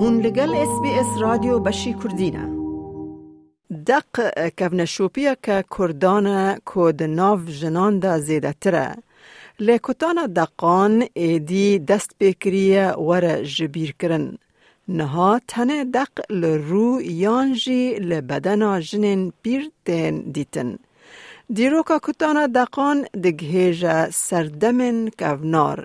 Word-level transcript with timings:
هون 0.00 0.20
لگل 0.20 0.54
اس 0.54 0.74
بی 0.82 0.90
اس 1.00 1.06
رادیو 1.20 1.58
بشی 1.58 1.92
کردینه 2.02 2.44
دق 3.86 4.14
کفنشوپیا 4.56 5.34
که 5.42 5.64
کردان 5.78 6.26
کود 6.54 7.02
ناف 7.02 7.40
جنان 7.60 7.98
دا 7.98 8.18
زیده 8.18 8.52
تره. 8.60 8.94
لیکوتان 9.60 10.18
دقان 10.26 11.04
ایدی 11.14 11.78
دست 11.78 12.10
بکریه 12.20 12.86
ور 12.92 13.42
جبیر 13.42 13.94
کرن. 14.00 14.38
نها 14.88 15.40
تنه 15.48 15.84
دق 15.84 16.14
لرو 16.30 17.02
یانجی 17.02 17.94
لبدنا 17.94 18.80
جنین 18.80 19.32
پیر 19.42 19.62
دین 19.84 20.14
دیتن. 20.34 20.70
دیروکا 21.56 21.98
کتانا 22.06 22.46
دقان 22.46 22.98
دگهیج 23.24 23.80
سردمن 24.12 25.08
کفنار. 25.18 25.78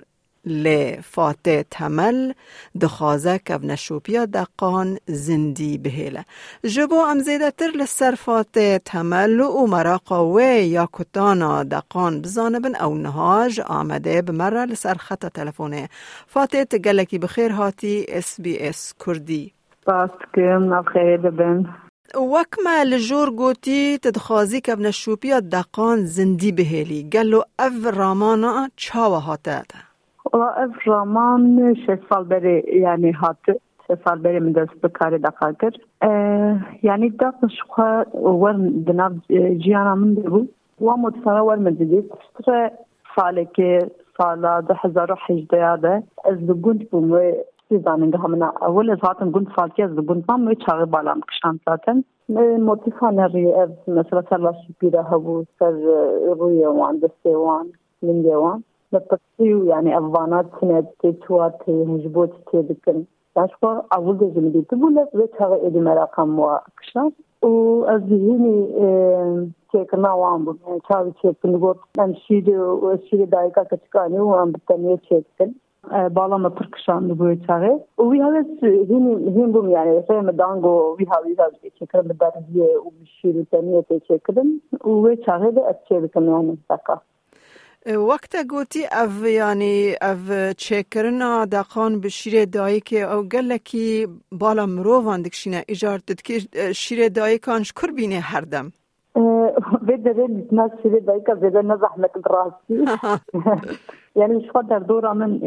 لی 0.46 0.98
فاتح 1.02 1.62
تمل 1.70 2.32
دخوازه 2.80 3.38
کف 3.38 3.64
نشوپیا 3.64 4.24
دقان 4.26 4.98
زندی 5.06 5.78
بهیله. 5.78 6.24
جبو 6.64 7.00
ام 7.00 7.18
زیده 7.18 7.50
تر 7.50 7.70
لسر 7.80 8.14
فاتح 8.14 8.78
تمل 8.84 9.40
و 9.40 9.66
مراقا 9.66 10.26
و 10.26 10.40
یا 10.40 10.88
کتانا 10.92 11.62
دقان 11.62 12.20
بزانبن 12.22 12.74
او 12.74 12.94
نهاج 12.94 13.60
آمده 13.60 14.22
بمره 14.22 14.64
لسر 14.64 14.94
خط 14.94 15.26
تلفونه 15.26 15.88
فاتح 16.26 16.64
تگلکی 16.64 17.18
بخیر 17.18 17.52
هاتی 17.52 18.06
اس 18.08 18.40
بی 18.40 18.58
اس 18.58 18.94
کردی. 19.06 19.52
باس 19.86 20.10
کم 20.34 20.82
خیر 20.82 21.16
ببن. 21.16 21.66
وەکمە 22.14 22.76
لە 22.90 22.98
ژۆر 23.08 23.28
گوتی 23.40 23.98
تدخوازی 24.02 24.60
کە 24.66 24.72
بنەشوپیا 24.78 25.38
دەقان 25.54 25.98
زندی 26.16 26.52
بهێلی 26.58 27.08
گەل 27.14 27.30
و 27.38 27.40
ئەڤ 27.58 27.74
ڕامانە 27.98 28.52
چاوە 28.82 29.20
هاتەتە 30.32 30.58
اف 30.58 30.86
رامان 30.86 31.74
شش 31.74 31.98
سال 32.08 32.24
بری 32.24 32.80
یعنی 32.80 33.10
هات 33.10 33.36
شش 33.88 33.98
سال 34.04 34.18
بری 34.18 34.38
من 34.40 34.52
دست 34.52 34.80
بکاری 34.82 35.18
دقا 35.18 35.52
کر 35.52 35.72
یعنی 36.82 37.10
دقش 37.10 37.62
خواه 37.68 38.16
ور 38.42 38.52
دناف 38.86 39.12
جیانا 39.58 39.94
من 39.94 40.14
دبو 40.14 40.46
و 40.80 40.96
مدفعه 40.96 41.40
ور 41.40 41.56
من 41.56 41.72
دیدی 41.72 42.02
ستر 42.38 42.70
ساله 43.16 43.44
که 43.44 43.78
سالا 44.18 44.60
ده 44.60 44.74
هزار 44.74 45.12
و 45.12 45.16
حجده 45.26 45.56
یاده 45.56 46.02
از 46.24 46.46
بگوند 46.46 46.90
بوم 46.90 47.12
و 47.12 47.32
زاننگه 47.84 48.18
همنا 48.18 48.52
اول 48.62 48.90
از 48.90 48.98
هاتم 49.00 49.30
گوند 49.30 49.46
سالکی 49.56 49.82
از 49.82 49.96
بگوند 49.96 50.26
بام 50.26 50.46
و 50.46 50.54
چاقی 50.54 50.84
بالام 50.84 51.20
کشان 51.20 51.60
زاتن 51.66 52.04
موتیفان 52.58 53.18
ری 53.20 53.52
اف 53.52 53.88
مثلا 53.88 54.22
سر 54.30 54.36
لاشی 54.36 54.74
پیره 54.80 55.02
هبو 55.02 55.44
سر 55.58 55.72
روی 56.38 56.64
وان 56.64 56.98
دسته 56.98 57.36
وان 57.36 57.66
لنگه 58.02 58.36
وان 58.36 58.64
بتقصي 58.93 59.67
يعني 59.67 59.97
افانات 59.97 60.45
سنة 60.61 60.85
تيتوات 61.01 61.69
هجبوت 61.69 62.31
تيدكن 62.51 63.03
داشكو 63.35 63.67
اول 63.67 64.17
جزم 64.17 64.49
دي 64.49 64.61
تقول 64.61 65.07
بيت 65.13 65.41
هذا 65.41 65.67
ادي 65.67 65.79
مراقم 65.79 66.39
واكشن 66.39 67.11
وازهيني 67.41 68.55
تيكنا 69.71 70.13
وام 70.13 70.45
بو 70.45 70.53
چاوي 70.91 71.11
تيكن 71.21 71.59
گوت 71.59 71.79
من 71.97 72.15
شيد 72.15 72.49
وشيد 72.49 73.29
دايكا 73.29 73.63
كتكاني 73.63 74.19
وام 74.19 74.51
بتنيه 74.51 74.95
تيكن 74.95 75.51
بالا 75.89 76.49
پرکشان 76.49 77.07
بوی 77.07 77.35
چاغه 77.47 77.79
و 77.97 78.03
وی 78.03 78.19
هاوس 78.21 78.63
هین 78.63 79.05
هین 79.35 79.51
بوم 79.51 79.69
یعنی 79.69 80.01
فهم 80.01 80.31
دانگو 80.31 80.95
وی 80.97 81.05
هاوی 81.05 81.35
هاوس 81.39 81.73
چکر 81.79 82.01
بدرزیه 82.01 82.77
و 82.85 82.89
بشیر 83.01 83.43
تنیه 83.51 83.85
چکدن 84.07 84.47
و 84.85 84.89
وی 84.89 85.17
چاغه 85.17 85.51
ده 85.51 85.61
اچه 85.69 85.99
بکن 85.99 86.23
یعنی 86.23 86.57
دقا 86.69 87.01
وقت 87.86 88.36
گوتی 88.50 88.84
او 88.86 89.26
یعنی 89.26 89.94
او 90.02 90.52
چکرنا 90.56 91.44
دقان 91.44 92.00
به 92.00 92.08
شیر 92.08 92.44
دایی 92.44 92.80
که 92.80 93.00
او 93.12 93.22
گلکی 93.22 94.06
بالا 94.32 94.66
مروان 94.66 95.22
دکشینه. 95.22 95.64
ایجار 95.68 95.98
دد 95.98 96.20
که 96.22 96.38
شیر 96.72 97.08
دایی 97.08 97.38
کانش 97.38 97.72
کر 97.72 97.90
بینه 97.90 98.20
هر 98.20 98.40
دم. 98.40 98.72
بده 99.88 100.12
بده 100.12 100.46
ناس 100.52 100.70
شیر 100.82 100.98
دایی 101.00 101.22
که 101.26 101.34
بده 101.34 101.62
نزحمت 101.62 102.10
براستی 102.12 102.84
يعني 104.15 104.47
شو 104.47 104.61
در 104.61 104.79
دورة 104.79 105.13
من 105.13 105.39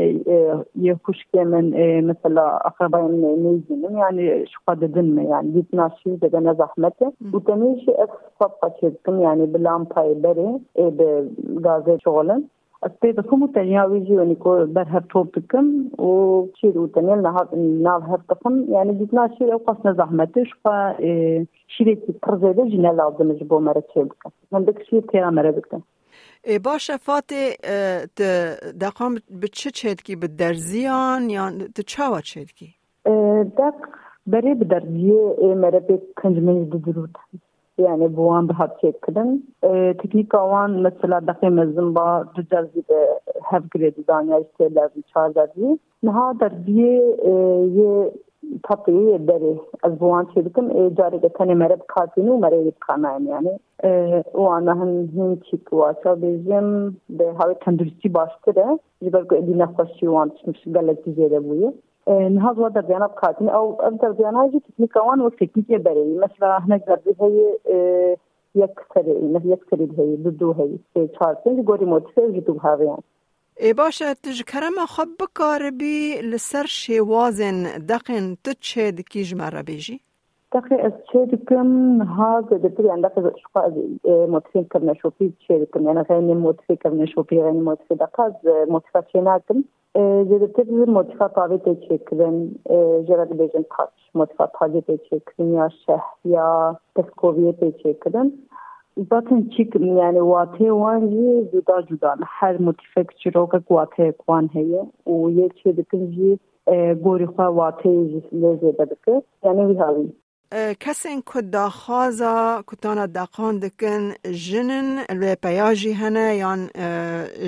يخش 0.76 1.28
من 1.34 1.66
مثلا 2.06 2.66
أقرباء 2.66 3.02
من 3.02 3.42
نيجين 3.44 3.96
يعني 3.96 4.46
شو 4.46 4.60
قد 4.66 4.84
دم 4.92 5.18
يعني 5.18 5.52
جيت 5.52 5.74
ناشي 5.74 6.10
بدنا 6.10 6.52
زحمته 6.52 7.12
وتنيشي 7.34 7.90
أصفق 7.90 8.72
شدكم 8.82 9.20
يعني 9.20 9.46
باللامباي 9.46 10.14
بري 10.14 10.58
بغازي 11.38 11.98
شغلا 12.04 12.42
أستيد 12.84 13.20
خمو 13.20 13.46
تنياويجي 13.46 14.18
ونكو 14.18 14.66
برهر 14.66 15.00
توبكم 15.00 15.88
وشير 15.98 16.78
وتنيل 16.78 17.22
نهار 17.22 17.48
ناف 17.82 18.02
هرتقم 18.02 18.64
يعني 18.68 18.94
جيت 18.94 19.14
ناشي 19.14 19.52
أو 19.52 19.58
قصنا 19.58 19.92
زحمته 19.92 20.44
شقا 20.44 20.96
شيريتي 21.68 22.12
ترزيده 22.22 22.64
جنا 22.64 22.88
لازم 22.88 23.32
جبو 23.32 23.58
مرة 23.58 23.80
تشيبكم 23.80 24.30
من 24.52 24.64
دك 24.64 24.82
شير 24.82 25.00
تيرا 25.00 25.30
مرة 25.30 25.50
بكم 25.50 25.80
ای 26.43 26.59
با 26.59 26.77
شفات 26.77 27.33
دقام 28.81 29.15
به 29.41 29.47
چه 29.47 29.71
چید 29.71 30.01
که 30.01 30.15
به 30.15 30.27
درزیان 30.27 31.29
یا 31.29 31.51
تو 31.75 31.81
چه 31.81 32.03
ها 32.03 32.21
چید 32.21 32.49
دق 33.57 33.73
بری 34.27 34.55
به 34.55 34.65
درزیه 34.65 35.35
ای 35.41 35.53
مره 35.53 35.79
به 35.79 36.01
کنج 36.15 36.37
دو 36.69 36.77
دروت 36.77 37.09
یعنی 37.77 38.07
بوان 38.07 38.47
به 38.47 38.53
هات 38.53 38.71
چید 38.81 38.95
کدن. 39.01 39.39
تکنیک 39.93 40.35
آوان 40.35 40.87
مثلا 40.87 41.19
دقی 41.19 41.49
مزم 41.49 41.93
با 41.93 42.25
دو 42.35 42.41
درزی 42.51 42.81
به 42.87 43.07
هفگره 43.51 43.89
دو 43.89 44.01
دانیا 44.07 44.35
اشتی 44.37 44.73
لازم 44.73 45.03
چهار 45.13 45.29
درزی 45.29 45.79
نها 46.03 46.35
درزیه 46.39 47.01
یه 47.75 48.11
tatlıyı 48.63 49.09
yedileri 49.09 49.59
az 49.83 49.99
bu 49.99 50.13
an 50.13 50.27
çevikim 50.33 50.71
e, 50.71 50.95
cari 50.95 51.21
getene 51.21 51.55
merep 51.55 51.87
katini 51.87 52.39
mere 52.39 52.55
yit 52.55 52.79
kanayım 52.79 53.27
yani. 53.27 53.59
E, 53.83 54.23
o 54.33 54.49
ana 54.49 54.75
hın 54.79 55.11
hın 55.15 55.35
çik 55.35 55.73
vaça 55.73 56.21
bizim 56.21 56.97
de 57.09 57.31
havi 57.31 57.55
tendürüstü 57.65 58.13
baştıra 58.13 58.79
jibar 59.01 59.27
ko 59.27 59.35
edin 59.35 59.59
nefasi 59.59 60.09
o 60.09 60.15
an 60.15 60.29
çıkmış 60.29 60.63
galakti 60.65 61.13
zede 61.13 61.49
bu 61.49 61.55
ye 61.55 61.73
نهاد 62.35 62.59
ودا 62.59 62.81
بيانات 62.81 63.13
خاتين 63.21 63.49
او 63.49 63.65
اكثر 63.89 64.11
بيانات 64.11 64.51
تكنيك 64.67 64.95
وان 64.95 65.21
وتكنيك 65.21 65.69
بري 65.85 66.17
مثلا 66.25 66.57
هنا 66.65 66.77
قد 66.87 67.03
هي 67.21 67.37
يكسر 68.55 69.05
يكسر 69.45 69.79
هي 69.97 70.15
بدو 70.15 70.51
هي 70.51 70.69
4 70.97 71.37
5 71.45 71.63
غوري 71.67 71.85
موتسي 71.85 72.31
جدو 72.31 72.57
هاوي 72.63 72.97
ای 73.59 73.73
باشه 73.73 74.13
تجکرم 74.13 74.85
خب 74.87 75.07
بکار 75.19 75.71
بی 75.71 76.21
لسر 76.21 76.65
شوازن 76.65 77.63
دقن 77.89 78.37
تچه 78.43 78.91
دکیج 78.91 79.35
مرا 79.35 79.61
بیجی؟ 79.61 79.99
دقي 80.53 80.75
الشيدكم 80.85 82.01
هذا 82.01 82.57
دكتور 82.57 82.91
عندك 82.91 83.13
شقاء 83.37 83.73
موتفين 84.05 84.63
كبنا 84.63 84.93
شوفي 84.93 85.31
شيدكم 85.47 85.87
يعني 85.87 86.01
غير 86.01 86.21
موتفي 86.21 86.75
كبنا 86.75 87.05
شوفي 87.05 87.41
غير 87.41 87.51
موتفي 87.51 87.95
دقاز 87.95 88.33
موتفاتشيناكم 88.69 89.63
زیاتر 89.97 90.65
موتیفات 90.87 91.35
تابع 91.35 91.57
تشکرن 91.57 92.51
جرات 93.07 93.29
بیجن 93.33 93.63
تاچ 93.77 93.93
موتیفات 94.15 94.51
تابع 94.59 94.79
تشکرن 94.79 95.53
یا 95.53 95.69
شهر 95.85 96.13
یا 96.25 96.77
تسکویه 96.95 97.51
تشکرن 97.51 98.31
باتن 99.09 99.49
چیک 99.57 99.75
یعنی 99.75 100.19
واته 100.19 100.71
وان 100.71 101.11
یه 101.11 101.45
جدا 101.53 101.81
جدا 101.81 102.15
هر 102.21 102.61
متفق 102.61 103.13
چیروک 103.23 103.71
واته 103.71 104.11
کوان 104.11 104.49
هیه. 104.53 105.11
و 105.13 105.29
یه 105.29 105.49
چی 105.63 105.73
دکن 105.73 106.13
یه 106.13 106.39
گوری 106.93 107.25
خواه 107.25 107.47
واته 107.47 107.89
لیزه 108.31 108.71
دکن 108.71 109.21
یعنی 109.43 109.65
وی 109.65 109.77
هاوی 109.77 110.13
کسی 110.79 111.09
این 111.09 111.23
دا 111.35 111.41
داخوازا 111.41 112.63
کتانا 112.67 113.05
داخوان 113.05 113.59
دکن 113.59 114.13
جنن 114.31 115.03
لپیاجی 115.09 115.91
هنه 115.91 116.35
یا 116.35 116.57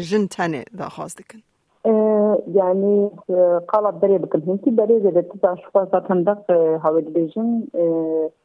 جن 0.02 0.28
تنه 0.28 0.64
داخواز 0.78 1.16
دکن؟ 1.16 1.40
يعني 2.55 3.11
قالب 3.69 4.01
بري 4.01 4.19
بكم 4.19 4.43
هنتي 4.51 4.71
بري 4.71 5.01
زي 5.01 5.23
تسع 5.23 5.55
شخص 5.55 5.91
تندق 6.09 6.51
هاود 6.51 7.13
بيجن 7.13 7.63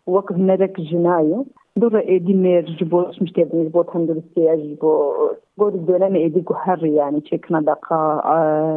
وقف 0.07 0.37
نرك 0.37 0.81
جناية 0.81 1.45
دور 1.75 1.99
ايدي 1.99 2.33
مير 2.33 2.65
جبوش 2.79 3.21
مش 3.21 3.31
تبني 3.31 3.65
جبو 3.65 3.81
تندرسي 3.81 4.53
اجبو 4.53 5.13
قول 5.57 5.73
الدولة 5.73 6.15
ايدي 6.15 6.41
كهر 6.41 6.85
يعني 6.85 7.19
تشيكنا 7.21 7.61
دقا 7.61 8.21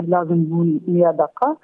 لازم 0.09 0.45
بون 0.45 0.81
ميا 0.89 1.11
دقا 1.11 1.57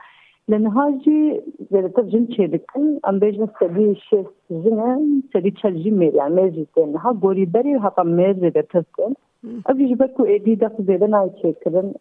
لان 0.49 0.67
هاجي 0.67 1.41
زي 1.73 1.89
ترجم 1.89 2.25
تشيدكن 2.25 2.99
ام 3.09 3.19
بيجن 3.19 3.49
سدي 3.61 3.95
شيء 3.95 4.27
جنا 4.51 5.01
سدي 5.35 5.51
تشجي 5.51 5.91
مير 5.91 6.15
يعني 6.15 6.35
مير 6.35 6.49
جتن 6.49 6.97
ها 6.97 7.19
قولي 7.23 7.45
بري 7.45 7.75
هاقا 7.75 8.03
مير 8.03 8.39
زي 8.41 8.51
تسكن 8.51 9.15
أبي 9.44 9.94
جبتو 9.94 10.26
إيدي 10.26 10.56
دق 10.56 10.82
زيدنا 10.82 11.24
يتشكرن 11.24 11.94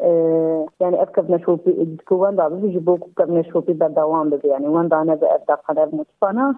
يعني 0.80 1.02
أذكر 1.02 1.24
نشوفي 1.30 1.96
كوان 2.08 2.36
دابا 2.36 2.68
جبوكو 2.68 3.08
كم 3.16 3.38
نشوفي 3.38 3.72
بدوام 3.72 4.30
بي 4.30 4.48
يعني 4.48 4.68
وان 4.68 4.88
دانا 4.88 5.14
بأبدا 5.14 5.54
قدر 5.54 5.88
متفانا 5.92 6.54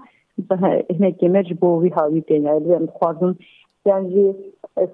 هنا 0.90 1.10
كمر 1.10 1.42
جبو 1.42 1.80
وي 1.80 1.90
هاوي 1.90 2.20
تاني 2.20 2.44
يعني 2.44 2.86
خوازم 3.00 3.34
يعني 3.86 4.34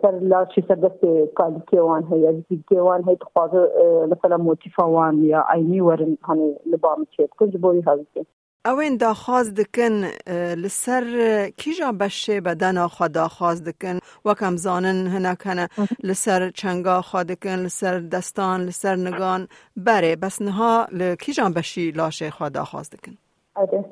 سر 0.03 0.19
لا 0.19 0.49
شي 0.51 0.63
سر 0.69 0.75
دست 0.75 1.31
قال 1.37 1.61
كيوان 1.67 2.05
هي 2.05 2.43
جي 2.51 2.61
كيوان 2.69 3.05
هي 3.09 3.17
تخواز 3.17 3.51
مثلا 3.87 4.37
موتيفا 4.37 4.85
وان 4.85 5.25
يا 5.25 5.37
عيني 5.37 5.81
ورن 5.81 6.17
هاني 6.25 6.57
لبام 6.67 7.05
تشيت 7.05 7.31
كل 7.39 7.51
جبو 7.51 7.71
وي 7.71 7.83
هاوي 7.87 8.05
اوین 8.67 8.97
داخواز 8.97 9.55
دکن 9.55 10.05
لسر 10.63 11.05
کیجا 11.57 11.93
بشه؟ 11.93 12.41
بدن 12.41 12.87
خوا 12.87 13.09
داخواز 13.09 13.65
دکن. 13.65 13.99
وکم 14.25 14.57
زانن 14.57 15.07
هنک 15.07 15.47
هنه 15.47 15.69
لسر 16.05 16.51
چنگا 16.51 17.01
خوا 17.01 17.23
دکن 17.23 17.57
لسر 17.65 18.01
دستان 18.01 18.61
لسر 18.61 18.97
نگان. 18.97 19.49
بره 19.77 20.17
بس 20.17 20.43
نها 20.43 20.87
لکیجا 20.93 21.49
بشی 21.57 21.91
لاشه 21.91 22.31
خوا 22.31 22.49
داخواز 22.49 22.91
دکن؟ 22.91 23.13
آره. 23.55 23.85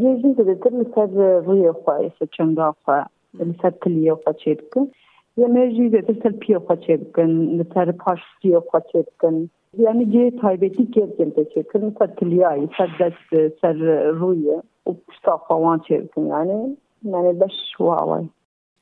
یه 0.00 0.22
جیز 0.22 0.36
دیتر 0.36 0.70
لسر 0.70 1.40
روی 1.46 1.72
خوا 1.72 1.98
لسر 1.98 2.26
چنگا 2.36 2.74
خوا 2.84 3.04
لسر 3.34 3.70
کلیه 3.70 4.14
خوا 4.14 4.32
چه 4.32 4.54
دکن؟ 4.54 4.90
یه 5.36 5.46
مرجی 5.46 5.88
دیتر 5.88 6.14
سر 6.22 6.30
پیه 6.30 6.58
خوا 6.58 6.76
چه 6.76 6.96
دکن؟ 6.96 7.30
لسر 7.30 7.92
پاشتی 7.92 8.58
خوا 8.70 8.80
چه 8.92 9.02
دکن؟ 9.02 9.50
یعنی 9.78 10.04
جه 10.06 10.30
تایبەتی 10.30 10.86
کردن 10.94 11.30
تێکردن 11.30 11.92
سەر 11.98 12.10
کلیایی 12.18 12.68
سەر 12.76 12.90
دەست 13.00 13.28
سەر 13.60 13.76
ڕوویە 14.20 14.58
و 14.86 14.92
پشتاخواوان 15.06 15.78
چێبکن 15.88 16.26
یعنی 16.26 16.76
یعنی 17.04 17.32
بەش 17.40 17.80
واوای 17.80 18.28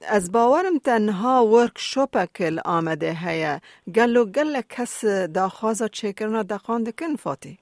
از 0.09 0.33
باورم 0.33 0.79
تنها 0.85 1.47
ورکشوپکل 1.47 2.59
آمده 2.65 3.13
هیا 3.25 3.59
گل 3.95 4.17
و 4.17 4.25
گل 4.25 4.61
کس 4.69 5.05
داخوازا 5.35 5.89
چکرنا 5.89 6.43
دقان 6.43 6.83
دکن 6.83 7.15
فاتی 7.17 7.59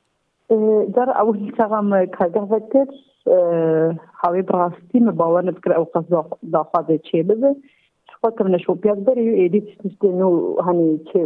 در 0.94 1.11
اول 1.11 1.50
تغم 1.58 2.06
کارگاه 2.06 2.52
وکر 2.52 2.87
هاوی 4.23 4.43
براستی 4.43 5.00
مباور 5.00 5.44
نفکر 5.44 5.73
او 5.73 5.84
قصد 5.84 6.25
داخوازه 6.52 6.99
چه 6.99 7.23
خاطر 7.23 7.55
ಪಕ್ಕದನ್ನ 8.26 8.58
ಶೋಪಿ 8.64 8.88
ಆಗ್ಬರಿ 8.93 9.26
ಎಡಿಟ್ 9.44 9.70
ಸಿಸ್ಟೇನು 9.82 10.28
ಹನಿ 10.67 10.88
ಛೆ 11.08 11.23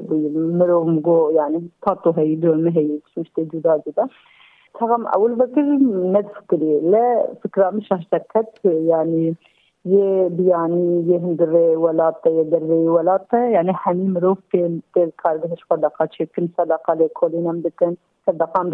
ಮರೋಮ್ 0.61 0.97
ಗೋ 1.09 1.17
ಯಾನಿ 1.39 1.63
ತಾತೋ 1.87 2.13
ಹೈ 2.19 2.29
ಡ್ರೋನ್ 2.43 2.63
ಮೇ 2.67 2.73
ಹೈ 2.79 2.87
ಸಿಸ್ಟೇ 3.15 3.45
ಜುದಾ 3.55 3.75
ಜುದಾ 3.87 4.07
تمام 4.75 5.07
اول 5.09 5.35
بكر 5.35 5.63
ما 6.07 6.21
تفكري 6.23 6.81
لا 6.83 7.07
فكره 7.43 7.71
مش 7.71 7.93
هشتكت 7.93 8.51
يعني 8.65 9.23
ये 9.85 10.29
बियानी 10.31 10.83
ये 11.05 11.19
हिंदरे 11.19 11.65
वला 11.77 12.11
ते 12.23 12.31
ये 12.31 12.45
दरे 12.47 12.79
वला 12.89 13.17
ते 13.25 13.39
यानी 13.53 13.73
हमी 13.79 14.07
मरूफ 14.09 14.39
के 14.53 14.61
तेल 14.95 15.11
कार 15.19 15.39
गहश 15.39 15.63
पर 15.71 15.77
दका 15.79 16.07
चिकन 16.09 16.47
सदाका 16.49 16.95
ले 16.95 17.09
खोलिनम 17.15 17.61
बिकन 17.63 17.97
صدقان 18.31 18.71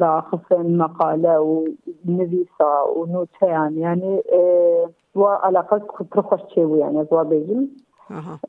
بخفن 0.00 0.76
مقالة 0.76 1.40
ونویسا 1.40 2.82
ونوتيان. 2.96 3.78
يعني 3.78 4.22
آه، 4.32 4.90
و 5.14 5.24
على 5.26 5.58
قد 5.58 5.82
کتر 5.98 6.22
خوش 6.22 6.40
چیوی 6.54 6.78
يعني 6.78 7.04
زوا 7.04 7.22
بيجم. 7.22 7.68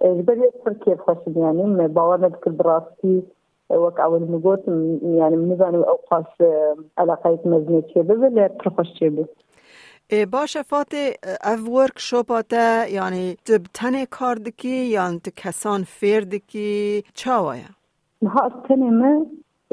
جبر 0.02 0.38
یک 0.38 0.54
پر 0.66 0.74
کیف 0.74 1.00
خوش 1.00 1.18
یعنی 1.28 1.40
يعني، 1.40 1.64
من 1.64 1.88
باور 1.88 2.20
نکرد 2.20 2.58
براستی 2.58 3.24
آه، 3.72 3.78
وەک 3.78 3.98
ئەوەن 4.00 4.24
مگوت 4.32 4.64
يعني 5.04 5.36
من 5.36 5.58
ئەو 5.58 5.76
وأوقاش 5.76 6.26
آه، 6.42 6.76
على 6.98 7.18
مەزنێ 7.24 7.46
مزني 7.46 7.82
ببێ 7.96 8.30
لە 8.36 8.64
پر 8.64 8.70
خوش 8.70 8.88
چێ 9.00 9.10
بێ 9.16 9.26
باشە 10.34 10.62
فاتێ 10.72 11.06
ئەڤ 11.46 11.62
وەرکشۆپاتە 11.76 12.66
یعنی 12.98 13.38
tu 13.46 13.54
tenê 13.78 14.06
kar 14.18 14.38
dikî 14.46 14.78
yan 14.98 15.14
tu 15.24 15.32
kesan 15.42 15.82
fêr 15.98 16.32
dikî 16.32 17.04
çawa 17.14 17.56
ye? 17.56 17.70
Ha 18.34 18.44
tenê 18.68 18.90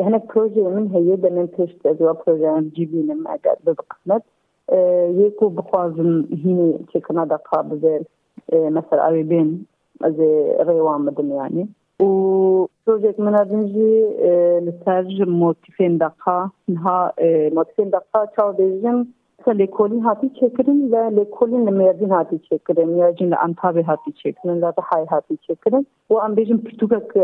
hani 0.03 0.27
projemin 0.29 0.95
heye 0.95 1.23
demin 1.23 1.47
peşte 1.47 1.91
ve 1.91 2.15
projemin 2.25 2.73
cibinim 2.77 3.25
eğer 3.27 3.57
bir 3.67 3.75
kısmet 3.75 4.23
e, 4.69 4.77
yeku 5.23 5.57
bu 5.57 5.63
kuazın 5.63 6.23
hini 6.23 6.79
çekana 6.93 7.31
da 7.31 7.37
kabıze 7.37 8.05
e, 8.53 8.57
mesela 8.59 9.03
arabin 9.03 9.67
az 10.03 10.21
e, 10.21 10.59
reyvamadım 10.67 11.31
yani. 11.31 11.69
U 12.01 12.69
projek 12.87 13.19
min 13.19 13.33
adınci 13.33 13.75
li 13.75 14.69
e, 14.69 14.73
serj 14.85 15.21
motifin 15.27 16.01
daka 16.01 16.51
ha 16.83 17.13
e, 17.19 17.51
motifin 17.55 17.93
daka 17.93 18.27
çav 18.37 18.59
dejim 18.59 19.09
mesela 19.39 19.59
lekolin 19.59 20.01
hati 20.01 20.35
çekirin 20.35 20.93
ve 20.93 21.17
lekolin 21.17 21.75
meyadin 21.75 22.09
hati 22.09 22.43
çekirin 22.43 22.89
meyadin 22.89 23.31
antabi 23.31 23.83
hati 23.83 24.13
çekirin 24.13 24.63
ve 24.63 24.67
hay 24.77 25.07
hati 25.07 25.37
çekirin. 25.37 25.87
O 26.09 26.19
an 26.21 26.37
dejim 26.37 26.65
pitukak 26.65 27.17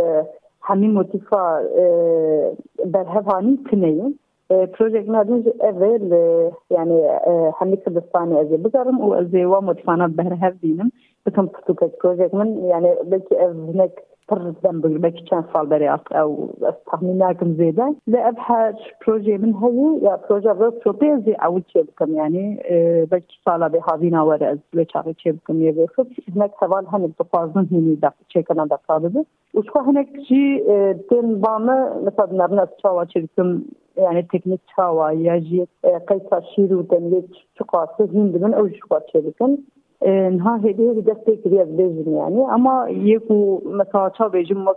همین 0.62 0.92
موتیفا 0.92 1.62
برهوانی 2.86 3.60
تنین 3.72 4.20
پروژه 4.50 5.02
نادوز 5.02 5.44
اول 5.62 6.14
يعني 6.70 7.02
همي 7.62 7.78
كردستاني 7.78 8.42
ازي 8.42 8.58
بقرم 8.58 9.00
وازي 9.00 9.46
وموتيفانا 9.46 10.08
بهرهف 10.08 10.54
دينم 10.62 10.92
بكم 11.26 11.48
پرتوکک 11.48 11.92
پروژه 12.02 12.30
من 12.34 12.48
يعني 14.32 14.52
بلكي 14.52 14.56
هناك 14.56 14.58
اضطرت 14.58 14.66
ذنب 14.66 15.02
بك 15.02 15.14
كان 15.30 15.44
سال 15.54 15.66
بري 15.66 16.00
او 16.12 16.50
استخدم 16.62 17.18
ناكم 17.18 17.54
زيادة 17.54 17.96
لا 18.08 18.30
ابحث 18.30 18.76
بروجي 19.08 19.38
من 19.38 19.56
هي 19.56 20.00
يا 20.04 20.20
بروجي 20.30 20.48
بس 20.48 20.74
شوبي 20.84 21.22
زي 21.26 21.34
او 21.34 21.60
تشيبكم 21.60 22.14
يعني 22.14 22.64
بك 23.12 23.24
سالا 23.46 23.68
بهذينا 23.68 24.22
ورا 24.22 24.58
زي 24.74 24.86
شاغي 24.90 25.14
تشيبكم 25.14 25.62
يبي 25.62 25.88
خب 25.88 26.08
هناك 26.36 26.52
سوال 26.60 26.86
هن 26.88 27.08
بتفاضل 27.08 27.68
هني 27.72 27.96
دق 27.96 28.14
تشيكنا 28.30 28.66
دقابه 28.66 29.26
وشو 29.54 29.80
هناك 29.80 30.08
شي 30.28 30.60
تن 30.94 31.36
بامه 31.42 32.02
مثلا 32.04 32.46
نبنا 32.46 32.66
تشاوا 32.66 33.04
تشيبكم 33.04 33.62
يعني 33.98 34.22
تكنيك 34.22 34.60
تشاوا 34.68 35.10
يجي 35.10 35.68
قيسا 36.08 36.42
شيرو 36.56 36.82
تنليك 36.82 37.26
شقاسه 37.60 38.10
هند 38.14 38.44
من 38.44 38.54
او 38.54 38.70
شقاسه 38.70 39.06
تشيبكم 39.06 39.58
نها 40.07 40.57
هدیه 40.57 41.01
دسته 41.01 41.37
کری 41.37 41.61
از 41.61 41.77
بیجم 41.77 42.17
یعنی 42.17 42.45
اما 42.51 42.89
یکو 42.89 43.61
مثلا 43.65 44.11
چا 44.11 44.29
بیجم 44.29 44.69
وک 44.69 44.77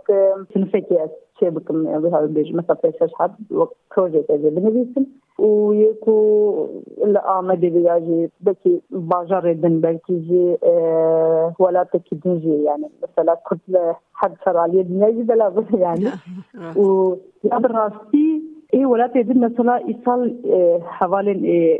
سنفکی 0.54 0.98
از 0.98 1.10
چه 1.40 1.50
بکم؟ 1.50 2.00
به 2.00 2.10
ها 2.10 2.26
بیجم 2.26 2.56
مثلا 2.56 2.76
پیشش 2.76 3.12
حد 3.20 3.36
وقت 3.50 3.72
پروژه 3.90 4.22
تازه 4.22 4.50
بنویسم 4.50 5.06
و 5.38 5.74
یکو 5.74 6.66
آمده 7.26 7.70
بیاجی 7.70 8.30
بکی 8.46 8.82
باجار 8.90 9.52
دن 9.52 9.80
بلکی 9.80 10.20
جی 10.20 10.56
ولات 11.60 11.96
کی 11.96 12.16
دنجی 12.16 12.48
یعنی 12.48 12.86
مثلا 13.02 13.36
كتل 13.50 13.92
حد 14.12 14.36
شرالية 14.44 14.82
دنيا 14.82 15.24
بلا 15.24 15.52
يعني 15.72 16.12
و 16.76 17.16
يا 18.76 18.80
بالراستي 18.80 18.80
اي 18.80 18.84
ولات 18.84 19.16
يدن 19.16 19.40
مثلا 19.40 19.76
ايصال 19.88 20.36
حوالي 20.84 21.32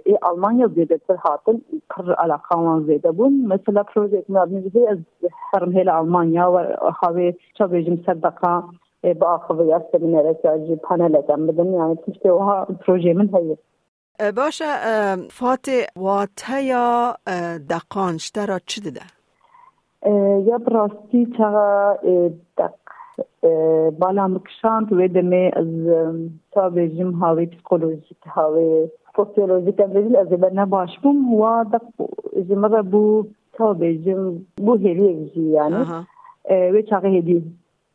اي 0.06 0.18
المانيا 0.32 0.66
زيادة 0.66 1.00
هاتن 1.08 1.58
كر 1.96 2.14
علاقة 2.18 2.58
وان 2.58 2.86
زيادة 2.86 3.10
بون 3.10 3.48
مثلا 3.48 3.84
بروجيكت 3.96 4.30
ما 4.30 4.44
بنجي 4.44 4.92
از 4.92 4.98
حرم 5.30 5.72
هيلا 5.72 6.00
المانيا 6.00 6.46
وخاوي 6.46 7.34
شابيجم 7.58 7.98
صدقة 8.06 8.70
بآخر 9.04 9.64
يا 9.64 9.82
سمينارات 9.92 10.40
يجي 10.44 10.78
بانل 10.90 11.20
كم 11.20 11.46
بدن 11.46 11.74
يعني 11.74 11.96
تمشي 12.06 12.30
وها 12.30 12.66
بروجي 12.86 13.14
من 13.14 13.34
هي 13.34 13.56
باشه 14.30 14.66
فاتي 15.16 15.86
واتیا 15.96 17.16
دقان 17.56 18.14
اشترا 18.14 18.58
چی 18.66 18.80
ده؟ 18.80 19.00
یا 20.48 20.58
براستی 20.58 21.26
چرا 21.36 21.98
دق 22.58 22.85
بالا 23.99 24.27
مکشاند 24.27 24.93
و 24.93 25.07
دمه 25.07 25.51
از 25.55 25.67
تا 26.51 26.69
بجم 26.69 27.11
هاوی 27.11 27.45
پسیکولوژیک 27.45 28.17
هاوی 28.25 28.89
سوسیولوژیک 29.15 29.75
بجل 29.75 30.15
از 30.15 30.27
بنا 30.27 30.65
باش 30.65 30.99
بوم 30.99 31.33
و 31.33 31.63
دق 31.63 31.81
جمره 32.49 32.81
بو 32.81 33.25
تا 33.53 33.73
بجم 33.73 34.37
بو 34.57 34.75
هری 34.75 35.31
جی 35.35 35.41
يعني 35.41 35.85
و 36.49 36.81
چرا 36.81 37.09
هدی 37.09 37.43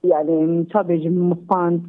يعني 0.05 0.65
تا 0.65 0.83
بجم 0.83 1.13
مفاند 1.13 1.83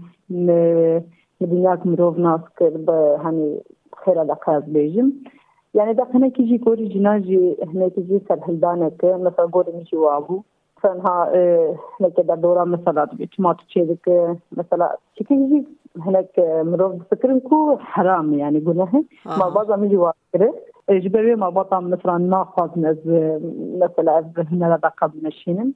مدنياك 1.41 1.85
مروف 1.85 2.17
ناس 2.17 2.41
كرب 2.59 2.89
هني 2.89 3.59
خير 4.05 4.23
دقاز 4.23 4.63
بيجم 4.63 5.11
يعني 5.73 5.93
ده 5.93 6.07
هنا 6.13 6.27
كيجي 6.27 6.57
كوري 6.57 6.87
جناجي 6.87 7.57
هنا 7.73 7.87
كيجي 7.87 8.21
سرحلدانك 8.29 9.05
مثلا 9.05 9.45
قولي 9.45 9.85
fena 10.82 11.30
e, 11.34 11.74
ne 12.00 12.10
kadar 12.14 12.42
doğru 12.42 12.66
mesela 12.66 13.10
diye 13.10 13.28
çimat 13.28 13.68
çevik 13.68 14.06
mesela 14.56 14.96
çünkü 15.18 15.64
هناك 16.00 16.38
مرض 16.64 16.94
فکرن 17.10 17.40
کو 17.40 17.76
حرام 17.76 18.32
یعنی 18.32 18.60
گناه 18.60 18.92
ما 19.38 19.50
بعضا 19.50 19.76
میجی 19.76 19.96
واکره 19.96 20.52
جبری 20.88 21.34
ما 21.34 21.50
بعضا 21.50 21.80
مثلا 21.80 22.18
ناخذ 22.18 22.70
از 22.84 23.06
مثلا 23.82 24.16
از 24.16 24.24
هنا 24.52 24.76
دقه 24.76 25.06
بنشینم 25.08 25.74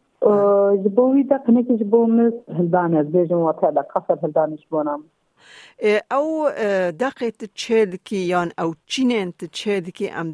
جبوی 0.84 1.24
دقه 1.24 1.52
نکی 1.52 1.76
جبو 1.76 2.06
مز 2.06 2.32
هلدان 2.58 2.94
از 2.94 3.12
بیجم 3.12 3.38
و 3.38 3.52
تا 3.52 3.70
دقه 3.70 4.00
سر 4.08 4.18
هلدانش 4.22 4.66
بونم 4.66 5.00
او 6.12 6.48
دقیت 6.90 7.44
تشيدكي 7.44 8.28
يعني 8.28 8.52
او 8.58 8.74
چینن 8.86 9.32
تشيدكي 9.36 10.10
ام 10.10 10.32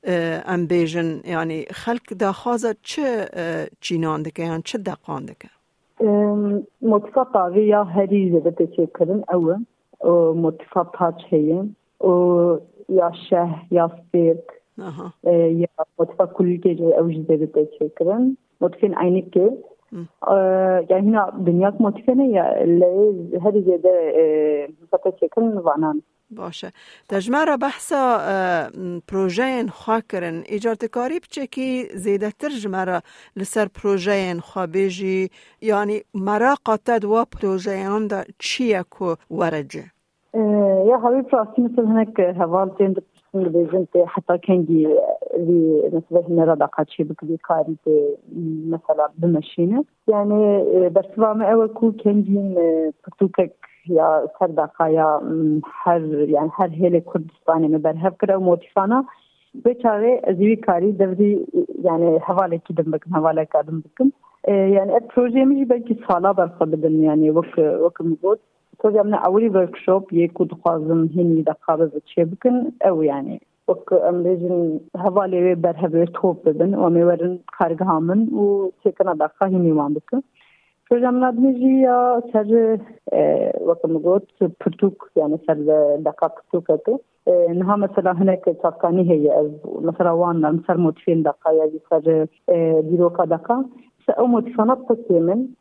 ام 0.54 0.66
بيجن 0.66 1.20
يعني 1.24 1.66
خلق 1.72 2.12
دا 2.12 2.32
خازا 2.32 2.74
چه 2.82 3.28
چینان 3.80 4.22
دکه 4.22 4.42
يعني 4.42 4.62
چه 4.62 4.78
دقان 4.78 5.26
دکه 5.26 5.48
متفا 6.82 7.24
طاوی 7.24 7.66
یا 7.66 7.84
هریزه 7.84 8.40
ده 8.40 8.66
تشکرن 8.66 9.24
او 9.32 9.54
متفا 10.34 10.90
تاچ 10.98 11.20
هیم 11.30 11.76
او 11.98 12.58
یا 12.88 13.10
شه 13.30 13.48
یا 13.70 13.90
سپیرک 13.98 14.44
یا 15.62 15.68
متفا 15.98 16.26
کلی 16.26 16.58
که 16.58 16.74
جو 16.74 16.92
اوجده 16.98 17.36
ده 17.36 17.68
تشکرن 17.80 18.36
متفين 18.60 18.94
عينك 18.94 19.38
يعني 20.90 21.08
هنا 21.08 21.32
دنياك 21.38 21.80
موتيفنة 21.80 22.24
يا 22.24 22.62
اللي 22.64 23.40
هذه 23.44 23.60
زيادة 23.66 23.90
مثلا 24.82 25.12
شكل 25.20 25.62
فعنان 25.64 26.00
باشه. 26.30 26.72
دجمرا 27.10 27.56
بحثا 27.56 28.02
پروژه 29.08 29.66
خواه 29.66 30.02
کرن. 30.08 30.42
ایجارت 30.46 30.84
کاری 30.84 31.18
بچه 31.20 31.46
که 31.46 31.88
زیده 31.94 32.30
تر 32.30 32.48
جمرا 32.48 33.00
لسر 33.36 33.66
پروژه 33.66 34.40
خواه 34.40 34.66
بیجی. 34.66 35.30
یعنی 35.60 36.02
مرا 36.14 36.54
قاتد 36.64 37.04
و 37.04 37.24
پروژه 37.24 37.88
آن 37.88 38.06
دا 38.06 38.22
چیه 38.38 38.84
که 38.98 39.16
ورجه؟ 39.30 39.84
یا 40.88 40.98
حبیب 41.04 41.26
راستی 41.32 41.62
مثل 41.62 41.84
هنک 41.86 42.20
حوال 42.20 42.68
تین 42.78 42.94
بزنت 43.34 43.88
حتى 44.06 44.38
كان 44.38 44.64
دي 44.64 44.88
اللي 45.34 45.88
نسبه 45.88 46.24
لنا 46.28 46.44
رضاقات 46.44 46.90
شي 46.90 47.02
بك 47.02 47.24
دي 47.24 47.36
كاري 47.36 47.76
مثلا 48.68 49.08
بمشينا 49.18 49.84
يعني 50.08 50.68
بس 50.88 51.18
ما 51.18 51.52
اول 51.52 51.68
كل 51.68 51.92
كان 51.92 52.22
دي 52.22 52.38
آه، 52.38 52.92
بتوكك 53.08 53.56
يا 53.90 54.28
سردقة 54.40 54.86
يا 54.86 55.20
هر 55.82 56.28
يعني 56.28 56.50
هر 56.58 56.68
هيلي 56.68 57.00
كردستاني 57.00 57.68
مبرهف 57.68 58.14
كده 58.20 58.36
وموتيفانا 58.36 59.04
بچاره 59.54 60.20
ازوی 60.24 60.56
کاری 60.56 60.92
دوری 60.92 61.46
یعنی 61.84 62.18
حواله 62.18 62.58
کی 62.58 62.74
دم 62.74 62.90
بکم 62.90 63.14
حواله 63.14 63.44
کردم 63.44 63.80
بکم 63.80 64.12
یعنی 64.48 64.92
ات 64.92 65.08
پروژه 65.08 65.44
میشه 65.44 65.64
بلکی 65.64 65.98
سالا 66.08 66.32
برخوا 66.32 66.66
بدن 66.66 66.92
يعني 66.92 67.04
یعنی 67.04 67.30
وک 67.30 67.58
وک 67.58 68.00
مگوت 68.00 68.40
Hocam 68.82 69.10
ne 69.10 69.18
avli 69.18 69.44
workshop 69.44 70.12
yeku 70.12 70.48
dukhazım 70.48 71.08
hini 71.08 71.46
de 71.46 71.54
kabız 71.60 71.90
çebikin 72.06 72.76
ev 72.80 73.02
yani. 73.02 73.40
Bak 73.68 73.92
emrejin 74.08 74.82
havale 74.96 75.44
ve 75.44 75.62
berhebe 75.62 76.06
top 76.06 76.46
bebin 76.46 76.72
o 76.72 76.90
meverin 76.90 77.42
kargahamın 77.58 78.30
u 78.32 78.72
çekana 78.82 79.18
dakika 79.18 79.48
hini 79.48 79.72
mandıkın. 79.72 80.22
Hocam 80.88 81.20
nadmici 81.20 81.66
ya 81.66 82.22
ser 82.32 82.78
e, 83.12 83.52
vakım 83.60 84.02
got 84.02 84.38
pırtuk 84.60 85.10
yani 85.16 85.38
ser 85.46 85.66
dakika 86.04 86.28
pırtuk 86.28 86.70
eti. 86.70 86.98
E, 87.26 87.54
niha 87.54 87.76
mesela 87.76 88.20
hinek 88.20 88.44
çakkani 88.62 89.08
heye 89.08 89.32
ev 89.32 89.50
mesela 89.82 90.18
vanlar 90.18 90.54
ser 90.66 90.76
motifin 90.76 91.24
dakika 91.24 91.52
ya 91.52 91.66
ser 91.88 92.26
e, 92.48 92.82
biroka 92.92 93.30
dakika. 93.30 93.64
Sa 94.06 94.22
o 94.22 94.28
motifana 94.28 94.74
pırt 94.74 95.10
yemin 95.10 95.56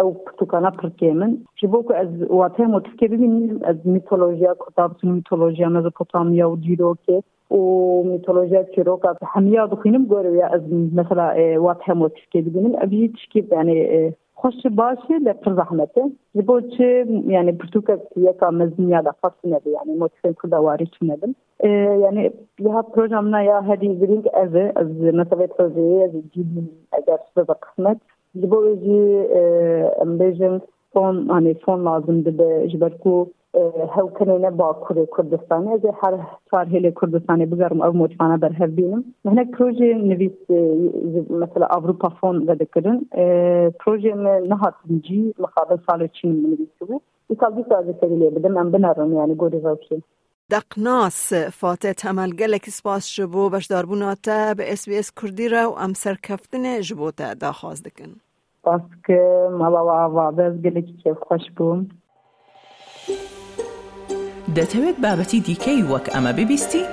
او 0.00 0.16
برتوكانا 0.26 0.70
بركيمن 0.70 1.36
جبوك 1.62 1.92
از 1.92 2.22
واتها 2.30 2.66
موتفكي 2.66 3.06
ببيني 3.08 3.58
از 3.64 3.76
ميتولوجيا 3.84 4.52
كتاب 4.52 4.92
ميتولوجيا 5.04 5.68
ميزوبوتاميا 5.68 6.44
وديروكي 6.44 7.20
وميتولوجيا 7.50 8.62
تشيروكا 8.62 9.14
حمية 9.22 9.64
دخينم 9.64 10.06
قولوا 10.06 10.54
از 10.56 10.62
مثلا 10.94 11.58
واتها 11.58 11.94
موتفكي 11.94 12.40
ببينم 12.40 12.76
ابي 12.76 13.08
تشكيب 13.08 13.52
يعني 13.52 14.12
خوش 14.34 14.54
باشه 14.66 15.18
لپر 15.26 15.54
زحمته 15.54 16.10
جبو 16.36 16.60
چه 16.60 17.06
یعنی 17.26 17.52
پرتوکا 17.52 17.98
یکا 18.16 18.50
مزنیا 18.50 19.00
دا 19.00 19.12
فاس 19.22 19.32
نبی 19.44 19.70
یعنی 19.70 19.98
موتفین 19.98 20.34
کرده 20.42 20.56
واری 20.56 20.86
چه 20.86 21.06
نبن 21.06 21.34
یعنی 22.04 22.30
یا 22.58 22.82
پروژم 22.82 23.34
نه 23.34 23.44
یا 23.44 23.60
هدی 23.60 23.88
برینگ 23.88 24.28
ji 28.39 28.51
bo 28.51 28.59
jî 28.83 29.01
em 30.03 30.11
bêjin 30.19 30.59
fon 30.93 31.27
hani 31.29 31.53
fon 31.63 31.85
lazımdı 31.85 32.37
be 32.39 32.69
ji 32.69 32.81
ber 32.81 32.97
ku 32.97 33.29
e, 33.55 33.59
hewkinê 33.95 34.41
ne 34.41 34.47
Bakurê 34.47 35.05
Kurdistanê 35.05 35.75
ez 35.75 35.83
ê 35.83 35.91
her 36.01 36.15
çar 36.51 36.65
hêlê 36.67 36.93
Kurdistanê 36.93 37.51
bigerim 37.51 37.83
ev 37.83 37.93
moçmana 37.93 38.41
berhev 38.41 38.77
bînim 38.77 39.03
hinek 39.29 39.49
projeyên 39.53 40.09
nivîs 40.09 40.37
e, 40.49 40.57
mesela 41.29 41.67
Avrupa 41.67 42.09
fon 42.09 42.47
vedikirin 42.47 43.09
e, 43.15 43.23
projeyê 43.81 44.15
me 44.15 44.49
nehatin 44.49 45.01
cî 45.05 45.33
mixabil 45.43 45.79
salê 45.87 46.07
çîn 46.13 46.31
min 46.35 46.51
nivîsîbû 46.53 46.99
îsal 47.29 47.57
dîsa 47.57 47.81
ez 47.81 47.87
ê 47.87 47.99
serî 47.99 48.15
lê 48.21 48.35
bidim 48.35 48.55
yani 49.19 49.33
gorî 49.41 49.61
دەقناس 50.53 51.19
فاتێت 51.59 51.99
هەمەلگەلێکی 52.07 52.71
سپاس 52.77 53.03
ji 53.15 53.25
بۆ 53.33 53.43
بەشداربوونا 53.53 54.13
te 54.25 54.39
bi 54.57 54.63
SسBS 54.79 55.07
کوردی 55.19 55.47
re 55.53 55.63
و 55.69 55.73
ئەم 55.79 55.93
سەرکەفتنê 56.03 56.75
ji 56.87 56.95
بۆ 56.99 57.09
te 57.17 57.27
daxwaz 57.41 57.79
dikin. 57.85 58.11
Baskı 58.65 59.19
مەڵاوواز 59.59 60.55
gelekî 60.65 60.95
kevxweş 61.03 61.45
bûm. 61.57 61.79
دەتەوێت 64.57 64.97
بابەتی 65.05 65.39
دیکەی 65.47 65.81
وەک 65.91 66.05
ئەمە 66.13 66.31
ببیستی؟ 66.37 66.83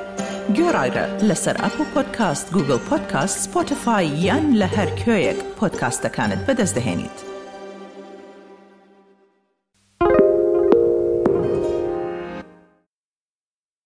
گۆڕایرە 0.57 1.05
لەسەر 1.29 1.57
ئەپ 1.63 1.77
و 1.81 1.85
پۆدکاست 1.95 2.47
گوگل 2.55 2.81
پۆدکاست 2.89 3.37
سپۆتفاای 3.45 4.07
یان 4.27 4.45
لە 4.61 4.69
هەر 4.77 4.91
کوێیەک 5.01 5.39
پۆدکاستەکانت 5.59 6.41
بەدەستدەێنیت. 6.47 7.30